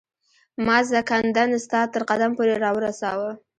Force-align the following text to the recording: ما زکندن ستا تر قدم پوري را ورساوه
ما 0.65 0.77
زکندن 0.91 1.49
ستا 1.63 1.81
تر 1.93 2.01
قدم 2.09 2.31
پوري 2.37 2.55
را 2.63 2.69
ورساوه 2.75 3.31